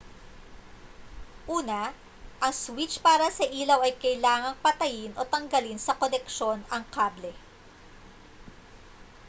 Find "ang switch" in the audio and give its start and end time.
2.43-2.95